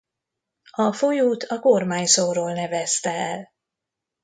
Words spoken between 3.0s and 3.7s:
el.